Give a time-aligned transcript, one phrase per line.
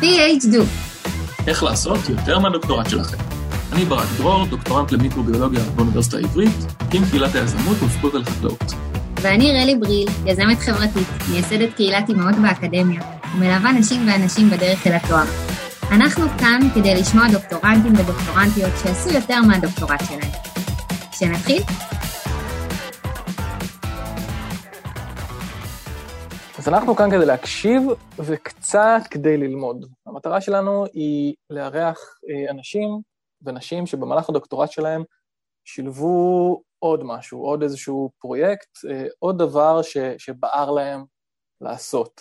[0.00, 0.56] PhD.
[1.46, 3.16] איך לעשות יותר מהדוקטורט שלכם.
[3.72, 6.56] אני ברק דרור, דוקטורנט למיקרוביולוגיה באוניברסיטה העברית,
[6.94, 8.74] עם קהילת היזמות בפקולטה לחקלאות.
[9.20, 13.02] ואני רלי בריל, יזמת חברתית, מייסדת קהילת אמהות באקדמיה,
[13.34, 15.24] ומלווה נשים ואנשים בדרך אל התואר.
[15.90, 20.30] אנחנו כאן כדי לשמוע דוקטורנטים ודוקטורנטיות שעשו יותר מהדוקטורט שלהם.
[21.12, 21.62] שנתחיל?
[26.60, 27.82] אז אנחנו כאן כדי להקשיב
[28.18, 29.86] וקצת כדי ללמוד.
[30.06, 31.98] המטרה שלנו היא לארח
[32.30, 33.00] אה, אנשים
[33.42, 35.02] ונשים שבמהלך הדוקטורט שלהם
[35.64, 41.04] שילבו עוד משהו, עוד איזשהו פרויקט, אה, עוד דבר ש, שבער להם
[41.60, 42.20] לעשות.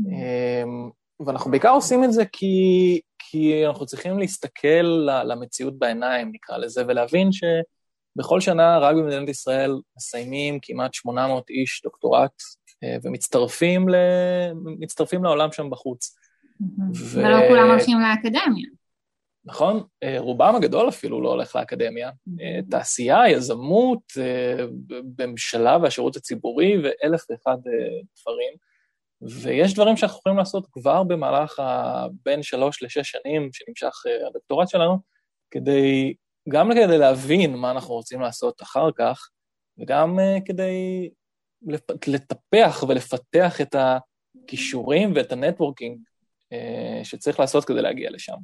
[0.00, 1.24] Mm-hmm.
[1.26, 7.28] ואנחנו בעיקר עושים את זה כי, כי אנחנו צריכים להסתכל למציאות בעיניים, נקרא לזה, ולהבין
[7.32, 12.32] שבכל שנה רק במדינת ישראל מסיימים כמעט 800 איש דוקטורט
[13.02, 13.94] ומצטרפים ל...
[15.22, 16.16] לעולם שם בחוץ.
[16.96, 17.18] ו...
[17.18, 18.66] ולא כולם הולכים לאקדמיה.
[19.46, 22.10] נכון, אה, רובם הגדול אפילו לא הולך לאקדמיה.
[22.40, 24.12] אה, תעשייה, יזמות,
[25.16, 27.56] בממשלה והשירות הציבורי ואלף ואחד
[28.20, 28.54] דברים.
[29.22, 31.62] ויש דברים שאנחנו יכולים לעשות כבר במהלך
[32.24, 34.98] בין שלוש לשש שנים שנמשך הדוקטורט שלנו,
[35.50, 36.14] כדי,
[36.48, 39.28] גם כדי להבין מה אנחנו רוצים לעשות אחר כך,
[39.78, 41.10] וגם כדי
[42.06, 45.98] לטפח ולפתח את הכישורים ואת הנטוורקינג
[46.52, 48.36] אה, שצריך לעשות כדי להגיע לשם.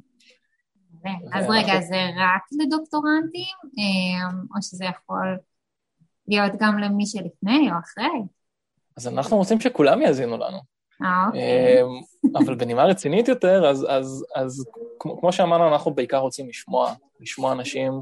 [1.33, 5.37] אז רגע, זה רק לדוקטורנטים, אה, או שזה יכול
[6.27, 8.19] להיות גם למי שלפני או אחרי?
[8.97, 10.57] אז אנחנו רוצים שכולם יאזינו לנו.
[11.03, 11.81] אה, אוקיי.
[12.35, 14.65] אבל בנימה רצינית יותר, אז, אז, אז
[14.99, 17.93] כמו, כמו שאמרנו, אנחנו בעיקר רוצים לשמוע, לשמוע אנשים,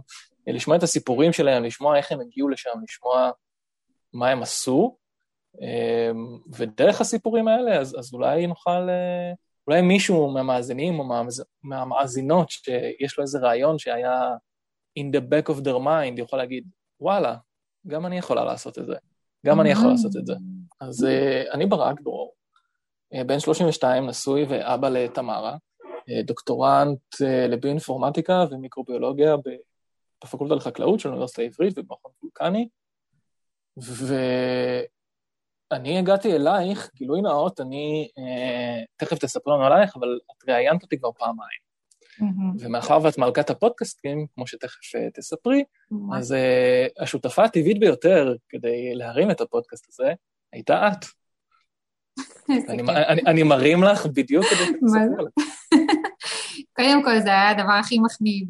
[0.47, 3.31] לשמוע את הסיפורים שלהם, לשמוע איך הם הגיעו לשם, לשמוע
[4.14, 4.97] מה הם עשו,
[6.58, 9.34] ודרך הסיפורים האלה, אז, אז אולי נוכל, אה,
[9.68, 11.06] אולי מישהו מהמאזינים או
[11.64, 14.30] מהמאזינות שיש לו איזה רעיון שהיה
[15.00, 16.64] in the back of their mind, יכול להגיד,
[17.00, 17.36] וואלה,
[17.88, 18.96] גם אני יכולה לעשות את זה,
[19.46, 20.34] גם אני יכול לעשות את זה.
[20.82, 22.34] אז uh, אני ברק דרור,
[23.14, 25.58] uh, בן 32, נשוי ואבא לתמרה,
[26.26, 29.36] דוקטורנט לביואינפורמטיקה ומיקרוביולוגיה
[30.24, 32.70] בפקולטה לחקלאות של האוניברסיטה העברית ובמכון וולקני,
[33.84, 34.16] ו...
[35.72, 40.97] אני הגעתי אלייך, גילוי נאות, אני, אה, תכף תספר לנו עלייך, אבל את ראיינת אותי
[41.00, 41.69] כבר פעמיים.
[42.19, 42.57] Mm-hmm.
[42.59, 46.18] ומאחר ואת מלכת הפודקאסטים, כמו שתכף אה, תספרי, mm-hmm.
[46.18, 50.13] אז אה, השותפה הטבעית ביותר כדי להרים את הפודקאסט הזה
[50.53, 51.06] הייתה את.
[52.69, 55.34] אני, אני, אני מרים לך בדיוק כדי שתספר לך.
[56.75, 58.46] קודם כל, זה היה הדבר הכי מחמיא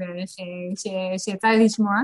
[1.18, 1.96] שיצא לי לשמוע.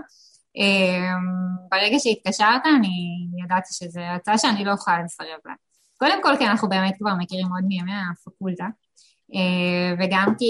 [0.56, 5.54] אמ, ברגע שהתקשרת, אני ידעתי שזו הצעה שאני לא יכולה לסרב לה.
[5.98, 8.68] קודם כל, כי אנחנו באמת כבר מכירים עוד מימי הפקולטה,
[9.36, 10.46] אה, וגם כי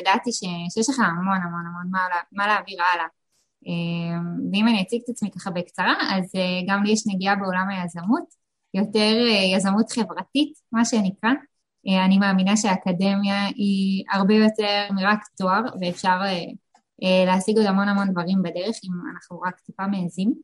[0.00, 2.00] ידעתי שיש לך המון המון המון
[2.32, 3.06] מה, להעביר הלאה.
[3.66, 4.18] אה,
[4.52, 8.46] ואם אני אציג את עצמי ככה בקצרה, אז אה, גם לי יש נגיעה בעולם היזמות,
[8.74, 9.14] יותר
[9.54, 11.30] יזמות חברתית, מה שנקרא.
[12.06, 16.44] אני מאמינה שהאקדמיה היא הרבה יותר מרק תואר, ואפשר אה,
[17.26, 20.34] להשיג עוד המון המון דברים בדרך, אם אנחנו רק טיפה מעזים.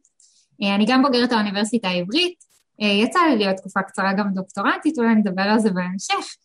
[0.62, 2.44] אה, אני גם בוגרת האוניברסיטה העברית,
[2.82, 6.36] אה, יצא לי להיות תקופה קצרה גם דוקטורנטית, אולי נדבר על זה בהמשך.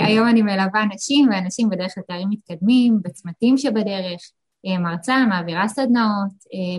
[0.00, 4.20] היום אני מלווה אנשים ואנשים בדרך לתארים מתקדמים, בצמתים שבדרך,
[4.80, 6.32] מרצה, מעבירה סדנאות,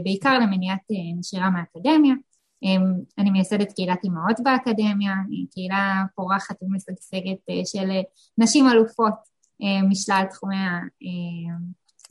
[0.03, 0.79] בעיקר למניעת
[1.19, 2.13] נשירה מהאקדמיה.
[3.17, 5.13] אני מייסדת קהילת אימהות באקדמיה,
[5.51, 7.89] קהילה פורחת ומשגשגת של
[8.37, 9.13] נשים אלופות
[9.89, 10.55] משלל תחומי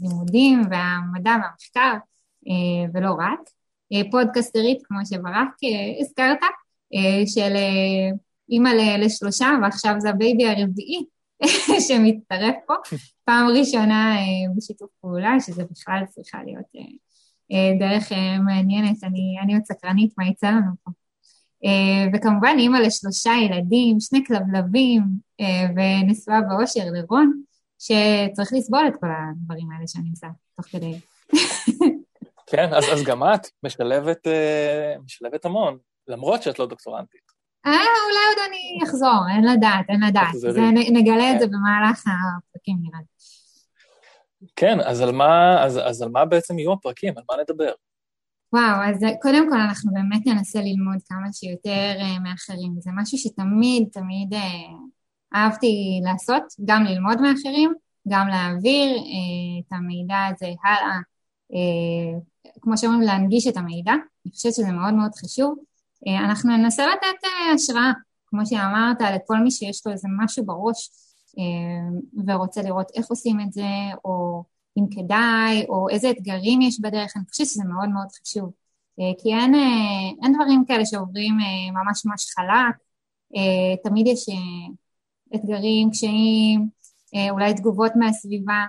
[0.01, 1.99] הלימודים והמדע והמחקר,
[2.49, 3.41] אה, ולא רק.
[3.93, 6.39] אה, פודקסטרית, כמו שברק אה, הזכרת,
[7.27, 7.55] של
[8.51, 11.05] אימא לשלושה, ועכשיו זה ה baby הרביעי
[11.89, 12.75] שמצטרף פה.
[13.25, 14.17] פעם ראשונה
[14.57, 16.89] בשיתוף פעולה, שזה בכלל צריכה להיות
[17.79, 18.13] דרך
[18.45, 20.91] מעניינת, אני, אני עוד סקרנית מה יצא לנו פה.
[22.15, 25.03] וכמובן אימא לשלושה ילדים, שני כלבלבים,
[25.77, 27.43] ונשואה באושר לרון,
[27.79, 30.27] שצריך לסבול את כל הדברים האלה שאני עושה
[30.57, 31.01] תוך כדי.
[32.51, 35.79] כן, אז, אז גם את משלבת, uh, משלבת המון,
[36.09, 37.29] למרות שאת לא דוקטורנטית.
[37.67, 40.35] אה, אולי עוד אני אחזור, אין לדעת, אין לדעת.
[40.35, 40.61] זה,
[40.93, 41.53] נגלה את זה כן.
[41.53, 43.07] במהלך הפרקים, נראה לי.
[44.57, 47.19] כן, אז על, מה, אז, אז על מה בעצם יהיו הפרקים?
[47.19, 47.73] על מה נדבר?
[48.53, 52.75] וואו, אז קודם כל אנחנו באמת ננסה ללמוד כמה שיותר uh, מאחרים.
[52.79, 54.39] זה משהו שתמיד, תמיד uh,
[55.35, 57.73] אהבתי לעשות, גם ללמוד מאחרים,
[58.09, 60.99] גם להעביר אה, את המידע הזה הלאה,
[61.53, 62.19] אה,
[62.61, 65.59] כמו שאומרים, להנגיש את המידע, אני חושבת שזה מאוד מאוד חשוב.
[66.07, 67.93] אה, אנחנו ננסה לתת אה, השראה,
[68.27, 70.91] כמו שאמרת, לכל מי שיש לו איזה משהו בראש
[72.27, 73.63] ורוצה לראות איך עושים את זה,
[74.05, 74.45] או
[74.79, 78.53] אם כדאי, או איזה אתגרים יש בדרך, אני חושבת שזה מאוד מאוד חשוב.
[79.19, 79.55] כי אין,
[80.23, 81.35] אין דברים כאלה שעוברים
[81.73, 82.77] ממש ממש חלק,
[83.85, 84.27] תמיד יש
[85.35, 86.69] אתגרים, קשיים,
[87.31, 88.65] אולי תגובות מהסביבה,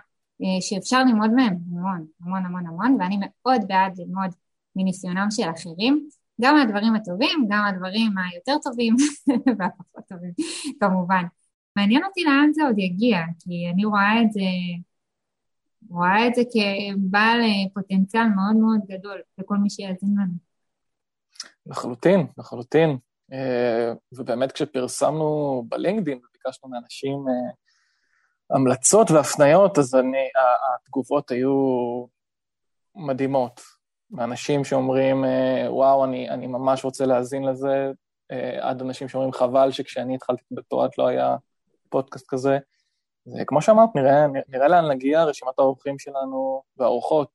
[0.62, 4.30] שאפשר ללמוד מהם המון, המון המון המון, ואני מאוד בעד ללמוד
[4.76, 6.10] מניסיונם של אחרים,
[6.42, 8.96] גם מהדברים הטובים, גם מהדברים היותר טובים
[9.60, 10.32] והפחות טובים,
[10.80, 11.24] כמובן.
[11.76, 14.42] מעניין אותי לאן זה עוד יגיע, כי אני רואה את זה,
[15.90, 17.40] רואה את זה כבעל
[17.74, 20.34] פוטנציאל מאוד מאוד גדול לכל מי שיאזין לנו.
[21.66, 22.98] לחלוטין, לחלוטין.
[23.34, 27.52] אה, ובאמת כשפרסמנו בלינקדאין וביקשנו מאנשים אה,
[28.56, 30.30] המלצות והפניות, אז אני,
[30.84, 32.06] התגובות היו
[32.96, 33.62] מדהימות.
[34.12, 37.92] מאנשים שאומרים, אה, וואו, אני, אני ממש רוצה להאזין לזה,
[38.32, 41.36] אה, עד אנשים שאומרים, חבל שכשאני התחלתי בדוקטורט לא היה
[41.90, 42.58] פודקאסט כזה.
[43.26, 47.32] זה כמו שאמרת, נראה, נראה לאן נגיע, רשימת האורחים שלנו והאורחות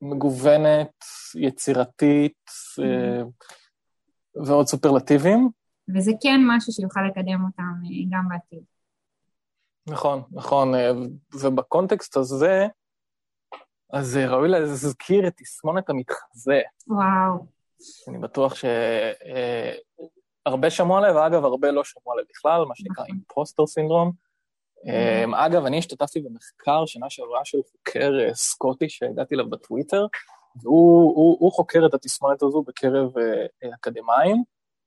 [0.00, 1.04] מגוונת,
[1.34, 2.50] יצירתית
[2.80, 3.26] mm-hmm.
[4.46, 5.50] ועוד סופרלטיבים.
[5.94, 7.72] וזה כן משהו שיוכל לקדם אותם
[8.10, 8.62] גם בעתיד.
[9.88, 10.72] נכון, נכון,
[11.42, 12.66] ובקונטקסט הזה,
[13.92, 16.60] אז אה, ראוי להזכיר את תסמונת המתחזה.
[16.86, 17.46] וואו.
[18.08, 19.76] אני בטוח שהרבה
[20.66, 23.72] אה, שמעו עליה, ואגב, הרבה לא שמעו עליה בכלל, מה שנקרא אימפוסטר נכון.
[23.72, 24.12] סינדרום.
[24.88, 30.06] אה, אגב, אני השתתפתי במחקר שנה שעברה של חוקר סקוטי שהגעתי אליו בטוויטר,
[30.62, 33.12] והוא הוא, הוא חוקר את התסמונת הזו בקרב
[33.74, 34.44] אקדמאים,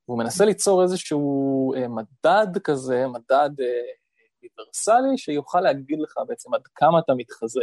[0.09, 3.49] והוא מנסה ליצור איזשהו מדד כזה, מדד
[4.41, 7.61] אוניברסלי, שיוכל להגיד לך בעצם עד כמה אתה מתחזה.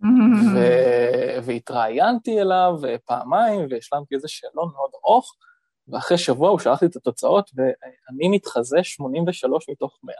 [1.44, 2.74] והתראיינתי אליו
[3.04, 5.34] פעמיים, והשלמתי איזה שאלון מאוד ארוך,
[5.88, 10.14] ואחרי שבוע הוא שלח לי את התוצאות, ואני מתחזה 83 מתוך 100.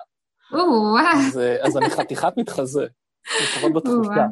[1.17, 2.87] אז, אז אני חתיכת מתחזה,
[3.43, 4.27] לפחות בתחושה.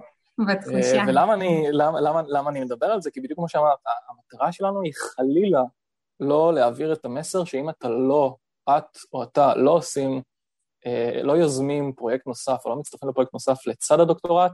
[0.49, 1.03] בתחושה.
[1.09, 3.11] ולמה אני, למה, למה, למה אני מדבר על זה?
[3.11, 3.79] כי בדיוק כמו שאמרת,
[4.09, 5.63] המטרה שלנו היא חלילה
[6.21, 8.37] לא להעביר את המסר שאם אתה לא,
[8.69, 10.23] את או אתה לא עושים,
[10.87, 14.53] אה, לא יוזמים פרויקט נוסף או לא מצטרפים לפרויקט נוסף לצד הדוקטורט,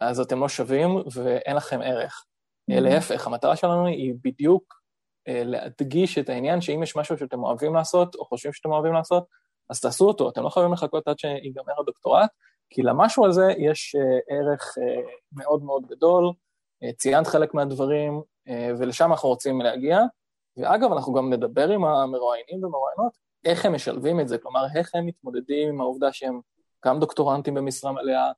[0.00, 2.24] אז אתם לא שווים ואין לכם ערך.
[2.70, 2.80] Mm-hmm.
[2.80, 4.74] להפך, המטרה שלנו היא בדיוק
[5.28, 9.24] אה, להדגיש את העניין שאם יש משהו שאתם אוהבים לעשות, או חושבים שאתם אוהבים לעשות,
[9.70, 12.30] אז תעשו אותו, אתם לא חייבים לחכות עד שיגמר הדוקטורט,
[12.70, 15.02] כי למשהו הזה יש אה, ערך אה,
[15.32, 16.32] מאוד מאוד גדול,
[16.96, 18.22] ציינת חלק מהדברים,
[18.78, 19.98] ולשם אנחנו רוצים להגיע.
[20.56, 25.06] ואגב, אנחנו גם נדבר עם המרואיינים ומרואיינות, איך הם משלבים את זה, כלומר, איך הם
[25.06, 26.40] מתמודדים עם העובדה שהם
[26.84, 28.32] גם דוקטורנטים במשרה מלאה,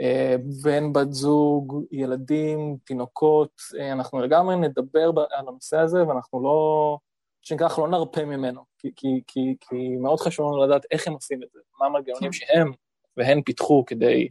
[0.00, 6.98] אה, בן, בת זוג, ילדים, תינוקות, אה, אנחנו לגמרי נדבר על הנושא הזה ואנחנו לא,
[7.42, 11.12] שנקרא, אנחנו לא נרפה ממנו, כי, כי, כי, כי מאוד חשוב לנו לדעת איך הם
[11.12, 12.38] עושים את זה, מה המנגנונים כן.
[12.38, 12.72] שהם
[13.16, 14.28] והן פיתחו כדי,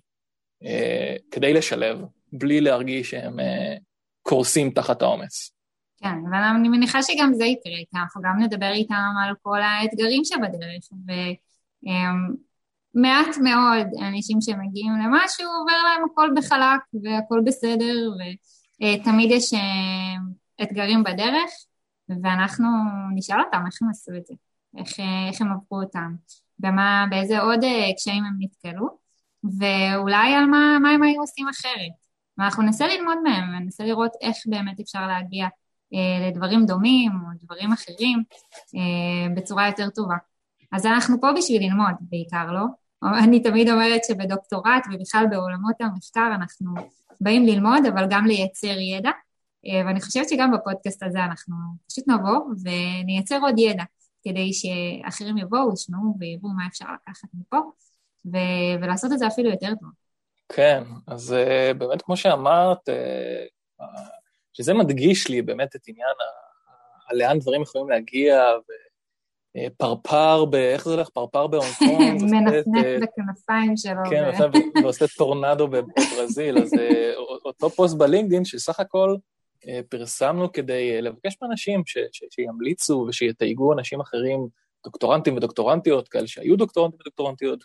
[0.64, 2.00] אה, כדי לשלב,
[2.34, 3.38] בלי להרגיש שהם
[4.22, 5.55] קורסים תחת העומס.
[5.98, 10.22] כן, אבל אני מניחה שגם זה יקרה איתם, אנחנו גם נדבר איתם על כל האתגרים
[10.26, 11.12] שבדרך, ו...
[12.96, 18.10] מעט מאוד אנשים שמגיעים למשהו, עובר להם הכל בחלק והכל בסדר,
[18.82, 20.16] ותמיד יש אה,
[20.64, 21.52] אתגרים בדרך,
[22.24, 22.68] ואנחנו
[23.16, 24.34] נשאל אותם איך הם עשו את זה,
[24.78, 26.16] איך, אה, איך הם עברו אותם,
[26.60, 28.98] ומה, באיזה עוד אה, קשיים הם נתקלו,
[29.60, 32.06] ואולי על מה, מה הם היו עושים אחרת.
[32.38, 35.50] ואנחנו ננסה ללמוד מהם, וננסה לראות איך באמת אפשר להגיע אה,
[36.28, 38.24] לדברים דומים או דברים אחרים
[38.76, 40.16] אה, בצורה יותר טובה.
[40.72, 42.64] אז אנחנו פה בשביל ללמוד בעיקר, לא?
[43.24, 46.74] אני תמיד אומרת שבדוקטורט ובכלל בעולמות המחקר אנחנו
[47.22, 49.12] באים ללמוד, אבל גם לייצר ידע,
[49.68, 51.56] אה, ואני חושבת שגם בפודקאסט הזה אנחנו
[51.88, 53.84] פשוט נבוא ונייצר עוד ידע,
[54.24, 57.58] כדי שאחרים יבואו, ישמעו ויראו מה אפשר לקחת מפה,
[58.26, 59.90] ו- ולעשות את זה אפילו יותר טוב.
[60.50, 63.46] כן, אז אה, באמת כמו שאמרת, אה,
[64.58, 67.16] שזה מדגיש לי באמת את עניין ה...
[67.16, 68.72] לאן דברים יכולים להגיע, ו...
[69.58, 70.56] אה, פרפר, ב...
[70.56, 71.10] איך זה הולך?
[71.10, 72.22] פרפר בהונג קונג.
[72.32, 74.02] מנפנף בכנפיים שלו.
[74.10, 74.32] כן,
[74.84, 77.14] ועושה טורנדו בברזיל, אז אה,
[77.46, 79.16] אותו פוסט בלינקדאין, שסך הכל
[79.68, 81.84] אה, פרסמנו כדי לבקש מאנשים
[82.30, 84.48] שימליצו ושיתייגו אנשים אחרים,
[84.84, 87.64] דוקטורנטים ודוקטורנטיות, כאלה שהיו דוקטורנטים ודוקטורנטיות,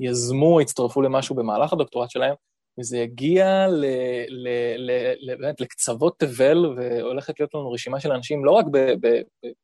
[0.00, 2.34] ויזמו, הצטרפו למשהו במהלך הדוקטורט שלהם,
[2.80, 3.84] וזה יגיע ל,
[4.28, 4.90] ל, ל,
[5.20, 9.20] ל, באמת לקצוות תבל, והולכת להיות לנו רשימה של אנשים, לא רק ב, ב,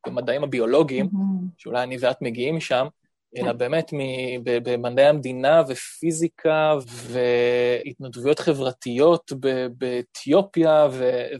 [0.07, 1.53] במדעים הביולוגיים, mm-hmm.
[1.57, 2.57] שאולי אני ואת מגיעים
[3.37, 3.57] אלא כן.
[3.57, 3.91] באמת
[4.45, 9.31] במדעי המדינה ופיזיקה והתנדבויות חברתיות
[9.77, 10.87] באתיופיה,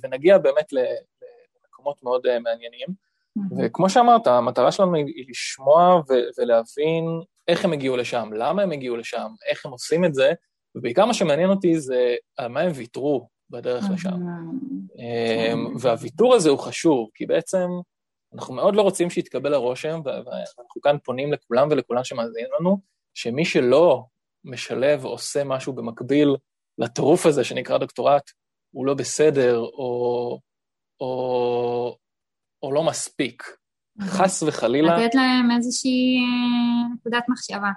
[0.02, 2.88] ונגיע באמת למקומות מאוד מעניינים.
[2.88, 3.56] Mm-hmm.
[3.58, 6.02] וכמו שאמרת, המטרה שלנו היא לשמוע
[6.38, 7.06] ולהבין
[7.48, 10.34] איך הם הגיעו לשם, למה הם הגיעו לשם, איך הם עושים את זה,
[10.76, 14.10] ובעיקר מה שמעניין אותי זה על מה הם ויתרו בדרך לשם.
[14.98, 17.68] אמ, והוויתור הזה הוא חשוב, כי בעצם
[18.34, 22.82] אנחנו מאוד לא רוצים שיתקבל הרושם, ואנחנו כאן פונים לכולם ולכולן שמאזינים לנו,
[23.14, 24.04] שמי שלא
[24.44, 26.36] משלב ועושה משהו במקביל
[26.78, 28.32] לטירוף הזה שנקרא דוקטורט,
[28.72, 30.40] הוא לא בסדר, או,
[31.00, 31.98] או,
[32.64, 33.44] או לא מספיק.
[34.02, 34.98] חס וחלילה...
[34.98, 37.72] לתת להם איזושהי אה, נקודת מחשבה,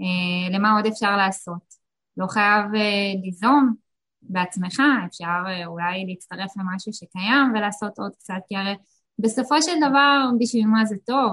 [0.00, 1.77] אה, למה עוד אפשר לעשות.
[2.18, 3.74] לא חייב אה, ליזום
[4.22, 8.74] בעצמך, אפשר אולי להצטרף למשהו שקיים ולעשות עוד קצת, כי הרי
[9.18, 11.32] בסופו של דבר, בשביל מה זה טוב?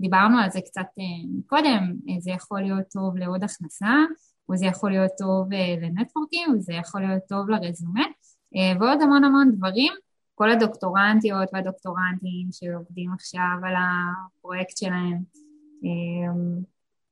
[0.00, 0.86] דיברנו על זה קצת
[1.46, 3.94] קודם, זה יכול להיות טוב לעוד הכנסה,
[4.52, 5.48] וזה יכול להיות טוב
[5.82, 8.04] לנטוורקים, וזה יכול להיות טוב לרזומה,
[8.80, 9.92] ועוד המון המון דברים.
[10.34, 15.22] כל הדוקטורנטיות והדוקטורנטים שעובדים עכשיו על הפרויקט שלהם,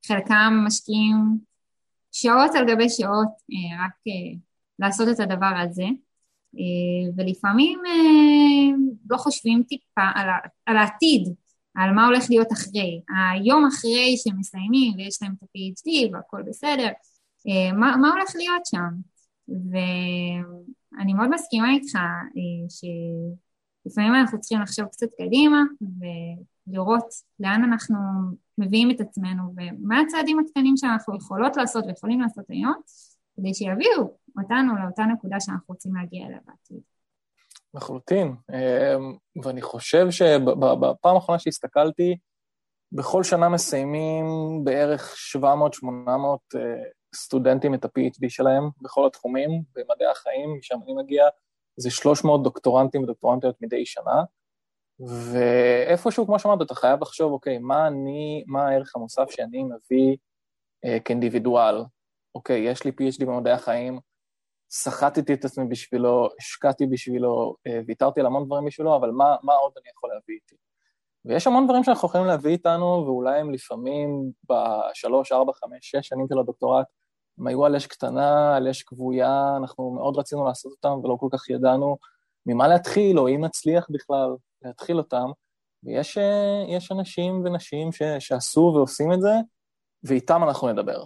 [0.06, 1.38] חלקם משקיעים
[2.12, 4.38] שעות על גבי שעות אה, רק אה,
[4.78, 5.86] לעשות את הדבר הזה,
[6.58, 7.78] אה, ולפעמים
[9.10, 10.02] לא חושבים טיפה
[10.66, 11.34] על, העתיד,
[11.74, 13.00] על מה הולך להיות אחרי.
[13.32, 16.88] היום אחרי שהם מסיימים ויש להם את ה-PhD והכל בסדר,
[17.74, 18.90] מה, מה הולך להיות שם?
[19.48, 19.76] ו...
[21.00, 21.98] אני מאוד מסכימה איתך
[22.68, 25.62] שלפעמים אנחנו צריכים לחשוב קצת קדימה
[26.66, 27.06] ולראות
[27.40, 27.96] לאן אנחנו
[28.58, 32.74] מביאים את עצמנו ומה הצעדים הקטנים שאנחנו יכולות לעשות ויכולים לעשות היום
[33.36, 36.80] כדי שיביאו אותנו לאותה נקודה שאנחנו רוצים להגיע אליה בעתיד.
[37.74, 42.16] לחלוטין, אמ, ואני חושב שבפעם האחרונה שהסתכלתי,
[42.92, 44.24] בכל שנה מסיימים
[44.64, 46.58] בערך 700-800
[47.14, 51.24] סטודנטים את ה-PhD שלהם בכל התחומים, במדעי החיים, משם אני מגיע,
[51.76, 54.22] זה 300 דוקטורנטים ודוקטורנטיות מדי שנה,
[55.00, 60.16] ואיפשהו, כמו שאמרת, אתה חייב לחשוב, אוקיי, מה אני, מה הערך המוסף שאני מביא
[60.84, 61.84] אה, כאינדיבידואל?
[62.34, 64.00] אוקיי, יש לי PhD במדעי החיים,
[64.70, 69.52] סחטתי את עצמי בשבילו, השקעתי בשבילו, אה, ויתרתי על המון דברים בשבילו, אבל מה, מה
[69.52, 70.56] עוד אני יכול להביא איתי?
[71.24, 76.26] ויש המון דברים שאנחנו יכולים להביא איתנו, ואולי הם לפעמים בשלוש, ארבע, חמש, שש שנים
[76.28, 76.86] של הדוקטורט,
[77.38, 81.28] הם היו על אש קטנה, על אש כבויה, אנחנו מאוד רצינו לעשות אותם ולא כל
[81.32, 81.96] כך ידענו
[82.46, 85.30] ממה להתחיל, או אם נצליח בכלל להתחיל אותם.
[85.84, 89.32] ויש אה, אנשים ונשים ש, שעשו ועושים את זה,
[90.02, 91.04] ואיתם אנחנו נדבר.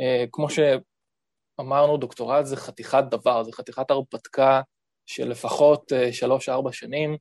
[0.00, 4.60] אה, כמו שאמרנו, דוקטורט זה חתיכת דבר, זה חתיכת הרפתקה
[5.06, 7.16] של לפחות אה, שלוש-ארבע שנים.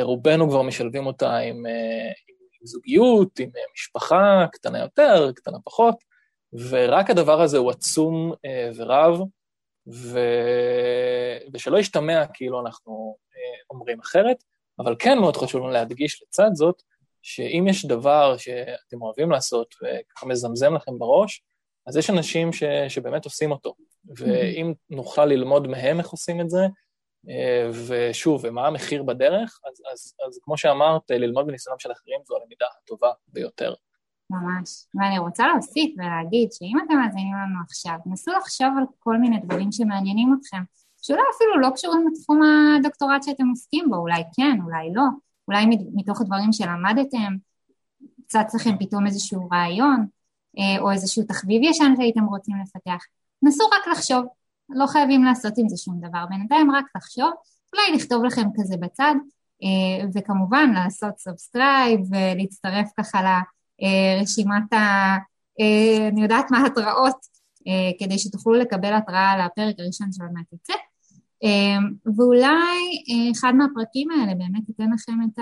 [0.00, 5.96] רובנו כבר משלבים אותה עם, עם זוגיות, עם משפחה, קטנה יותר, קטנה פחות.
[6.70, 8.32] ורק הדבר הזה הוא עצום
[8.76, 9.20] ורב,
[9.92, 10.20] ו...
[11.52, 13.16] ושלא ישתמע כאילו אנחנו
[13.70, 14.44] אומרים אחרת,
[14.78, 16.82] אבל כן מאוד חשוב לנו להדגיש לצד זאת,
[17.22, 21.42] שאם יש דבר שאתם אוהבים לעשות וככה מזמזם לכם בראש,
[21.86, 22.62] אז יש אנשים ש...
[22.88, 23.74] שבאמת עושים אותו.
[24.16, 26.66] ואם נוכל ללמוד מהם איך עושים את זה,
[27.28, 32.36] אה, ושוב, ומה המחיר בדרך, אז, אז, אז כמו שאמרת, ללמוד מניסיונם של אחרים זו
[32.36, 33.74] הלמידה הטובה ביותר.
[34.30, 34.70] ממש.
[34.94, 39.72] ואני רוצה להוסיף ולהגיד שאם אתם מאזינים לנו עכשיו, נסו לחשוב על כל מיני דברים
[39.72, 40.62] שמעניינים אתכם,
[41.08, 45.02] שאולי אפילו לא קשורים לתחום הדוקטורט שאתם עוסקים בו, אולי כן, אולי לא,
[45.48, 47.36] אולי מתוך הדברים שלמדתם,
[48.26, 50.06] צץ לכם פתאום איזשהו רעיון,
[50.58, 53.04] אה, או איזשהו תחביב ישן שהייתם רוצים לפתח.
[53.42, 54.24] נסו רק לחשוב,
[54.70, 57.30] לא חייבים לעשות עם זה שום דבר, בינתיים רק לחשוב,
[57.72, 59.14] אולי לכתוב לכם כזה בצד,
[59.62, 63.18] אה, וכמובן לעשות subscribe ולהצטרף ככה
[63.82, 64.76] אה, רשימת ה...
[65.60, 67.16] אה, אני יודעת מה התראות,
[67.68, 70.74] אה, כדי שתוכלו לקבל התראה על הפרק הראשון שעוד מעט יצא.
[72.16, 72.78] ואולי
[73.32, 75.38] אחד מהפרקים האלה באמת ייתן לכם את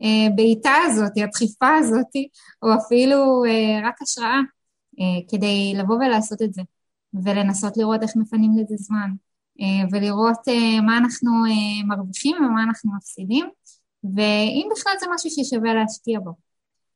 [0.00, 2.16] הבעיטה הזאת, הדחיפה הזאת,
[2.62, 3.42] או אפילו
[3.84, 4.40] רק השראה,
[5.30, 6.62] כדי לבוא ולעשות את זה,
[7.24, 9.10] ולנסות לראות איך מפנים לזה זמן,
[9.90, 10.38] ולראות
[10.82, 11.30] מה אנחנו
[11.84, 13.46] מרוויחים ומה אנחנו מפסידים,
[14.04, 16.30] ואם בכלל זה משהו ששווה להשקיע בו.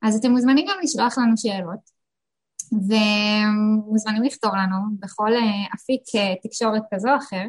[0.03, 1.96] אז אתם מוזמנים גם לשלוח לנו שאלות,
[2.73, 7.45] ומוזמנים לכתוב לנו בכל אה, אפיק אה, תקשורת כזו או אחר,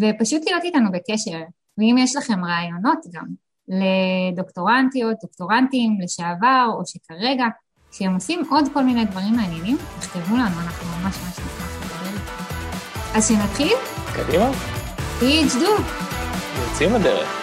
[0.00, 1.40] ופשוט להיות איתנו בקשר.
[1.78, 3.26] ואם יש לכם רעיונות גם
[3.68, 7.44] לדוקטורנטיות, דוקטורנטים, לשעבר או שכרגע,
[7.92, 12.32] שהם עושים עוד כל מיני דברים מעניינים, תכתבו לנו, אנחנו ממש ממש נשמח לדבר.
[13.14, 13.76] אז שנתחיל?
[14.14, 14.50] קדימה.
[15.20, 15.64] PhD.
[16.68, 17.41] יוצאים לדרך.